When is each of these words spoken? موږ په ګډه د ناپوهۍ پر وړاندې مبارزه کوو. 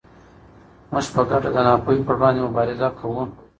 موږ 0.91 1.05
په 1.15 1.21
ګډه 1.29 1.49
د 1.53 1.57
ناپوهۍ 1.67 1.99
پر 2.07 2.15
وړاندې 2.19 2.41
مبارزه 2.47 2.87
کوو. 2.97 3.21